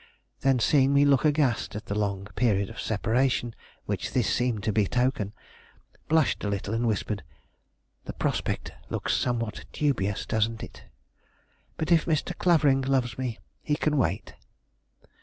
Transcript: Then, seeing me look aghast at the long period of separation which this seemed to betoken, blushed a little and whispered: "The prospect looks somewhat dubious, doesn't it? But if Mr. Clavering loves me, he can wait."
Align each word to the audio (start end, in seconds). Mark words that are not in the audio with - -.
Then, 0.39 0.57
seeing 0.57 0.95
me 0.95 1.05
look 1.05 1.25
aghast 1.25 1.75
at 1.75 1.85
the 1.85 1.93
long 1.93 2.25
period 2.35 2.71
of 2.71 2.81
separation 2.81 3.53
which 3.85 4.13
this 4.13 4.27
seemed 4.33 4.63
to 4.63 4.73
betoken, 4.73 5.31
blushed 6.09 6.43
a 6.43 6.49
little 6.49 6.73
and 6.73 6.87
whispered: 6.87 7.21
"The 8.05 8.13
prospect 8.13 8.71
looks 8.89 9.13
somewhat 9.15 9.65
dubious, 9.71 10.25
doesn't 10.25 10.63
it? 10.63 10.85
But 11.77 11.91
if 11.91 12.05
Mr. 12.05 12.35
Clavering 12.35 12.81
loves 12.81 13.19
me, 13.19 13.37
he 13.61 13.75
can 13.75 13.95
wait." 13.95 14.33